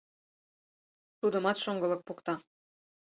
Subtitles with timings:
[1.19, 2.33] Тудымат шоҥгылык покта.